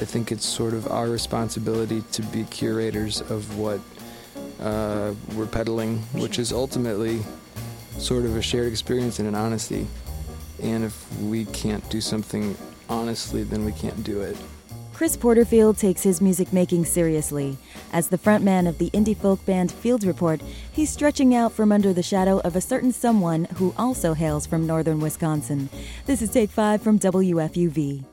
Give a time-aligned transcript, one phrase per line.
[0.00, 3.80] I think it's sort of our responsibility to be curators of what
[4.58, 7.20] uh, we're peddling, which is ultimately
[7.98, 9.86] sort of a shared experience and an honesty.
[10.62, 12.56] And if we can't do something
[12.88, 14.38] honestly, then we can't do it.
[14.94, 17.58] Chris Porterfield takes his music making seriously.
[17.92, 20.40] As the frontman of the indie folk band Field Report,
[20.72, 24.66] he's stretching out from under the shadow of a certain someone who also hails from
[24.66, 25.68] northern Wisconsin.
[26.06, 28.04] This is Take 5 from WFUV.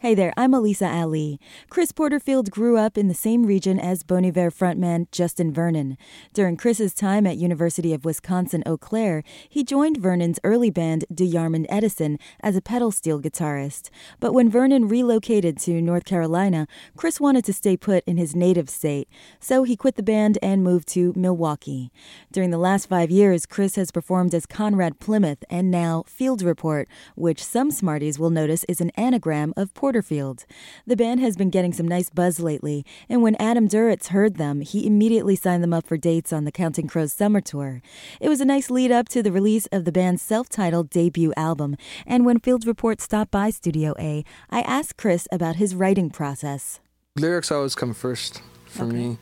[0.00, 1.40] Hey there, I'm Alisa Ali.
[1.70, 5.96] Chris Porterfield grew up in the same region as Bon Iver frontman Justin Vernon.
[6.32, 11.66] During Chris's time at University of Wisconsin Eau Claire, he joined Vernon's early band DeYarmond
[11.68, 13.90] Edison as a pedal steel guitarist.
[14.20, 18.70] But when Vernon relocated to North Carolina, Chris wanted to stay put in his native
[18.70, 19.08] state,
[19.40, 21.90] so he quit the band and moved to Milwaukee.
[22.32, 26.88] During the last five years, Chris has performed as Conrad Plymouth and now Field Report,
[27.14, 30.46] which some smarties will notice is an anagram of Porterfield.
[30.86, 34.60] The band has been getting some nice buzz lately, and when Adam Duritz heard them,
[34.60, 37.82] he immediately signed them up for dates on the Counting Crows summer tour.
[38.20, 41.32] It was a nice lead up to the release of the band's self titled debut
[41.36, 41.76] album,
[42.06, 46.80] and when Field Report stopped by Studio A, I asked Chris about his writing process.
[47.16, 48.96] Lyrics always come first for okay.
[48.96, 49.18] me.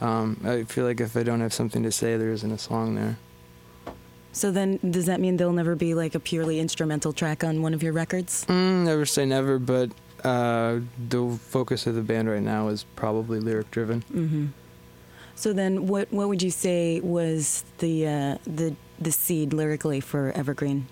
[0.00, 2.94] Um, I feel like if I don't have something to say, there isn't a song
[2.94, 3.16] there.
[4.34, 7.72] So then, does that mean there'll never be like a purely instrumental track on one
[7.72, 8.44] of your records?
[8.46, 9.90] Mm, never say never, but
[10.24, 14.02] uh, the focus of the band right now is probably lyric driven.
[14.12, 14.46] Mm-hmm.
[15.36, 20.32] So then, what what would you say was the uh, the the seed lyrically for
[20.32, 20.88] Evergreen?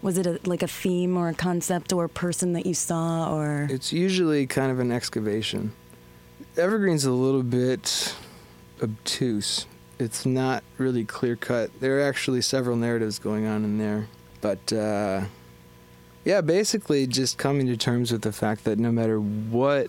[0.00, 3.34] Was it a, like a theme or a concept or a person that you saw,
[3.34, 3.66] or?
[3.70, 5.72] It's usually kind of an excavation.
[6.56, 8.14] Evergreen's a little bit
[8.82, 9.66] obtuse
[9.98, 11.70] it's not really clear cut.
[11.80, 14.08] There are actually several narratives going on in there,
[14.40, 15.22] but uh,
[16.24, 19.88] yeah, basically just coming to terms with the fact that no matter what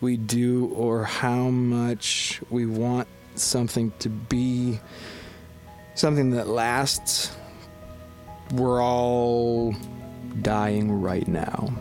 [0.00, 4.78] we do or how much we want something to be
[5.94, 7.34] something that lasts,
[8.52, 9.74] we're all
[10.42, 11.72] dying right now.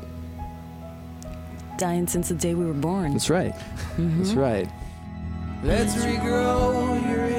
[1.77, 3.13] Dying since the day we were born.
[3.13, 3.53] That's right.
[3.53, 4.19] Mm-hmm.
[4.19, 4.69] That's right.
[5.63, 7.32] Let's regrow your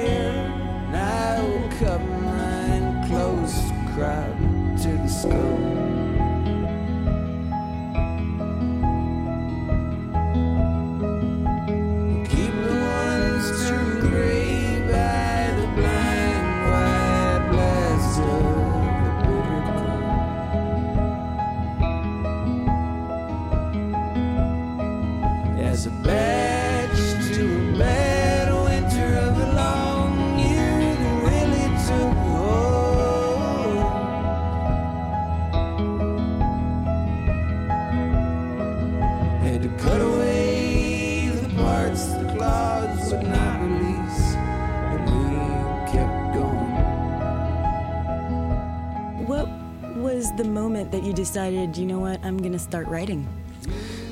[51.35, 53.27] decided, you know what, I'm going to start writing?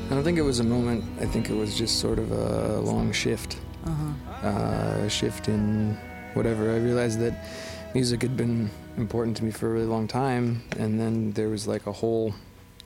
[0.07, 1.06] I don't think it was a moment.
[1.22, 3.59] I think it was just sort of a long shift.
[3.85, 4.47] Uh-huh.
[4.47, 5.97] Uh, a shift in
[6.34, 6.72] whatever.
[6.72, 7.46] I realized that
[7.94, 11.68] music had been important to me for a really long time, and then there was
[11.68, 12.34] like a hole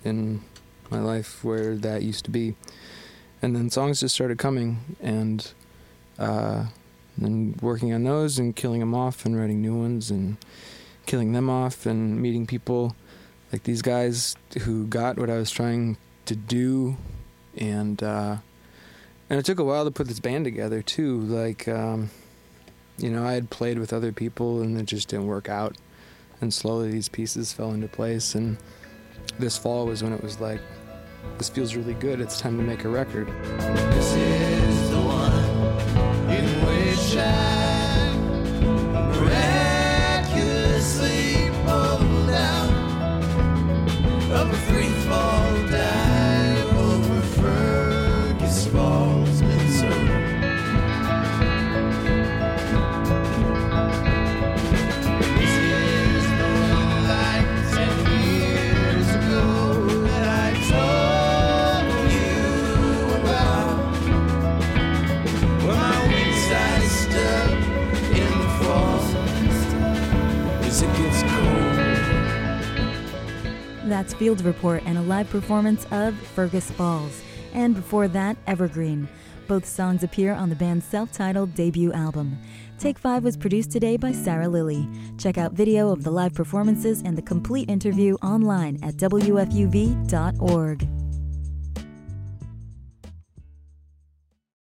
[0.03, 0.41] in
[0.91, 2.55] my life where that used to be.
[3.41, 5.51] And then songs just started coming, and
[6.17, 6.65] uh,
[7.17, 10.37] then working on those and killing them off and writing new ones and
[11.05, 12.95] killing them off and meeting people
[13.51, 16.97] like these guys who got what I was trying to do,
[17.55, 18.37] and uh,
[19.29, 21.21] and it took a while to put this band together too.
[21.21, 22.09] Like, um,
[22.97, 25.77] you know, I had played with other people and it just didn't work out,
[26.41, 28.35] and slowly these pieces fell into place.
[28.35, 28.57] And
[29.39, 30.61] this fall was when it was like,
[31.37, 32.21] this feels really good.
[32.21, 33.27] It's time to make a record.
[33.27, 37.66] This is the one in which I.
[73.97, 77.19] That's Field Report and a live performance of Fergus Falls.
[77.51, 79.07] And before that, Evergreen.
[79.47, 82.37] Both songs appear on the band's self titled debut album.
[82.77, 84.87] Take 5 was produced today by Sarah Lilly.
[85.17, 90.96] Check out video of the live performances and the complete interview online at WFUV.org.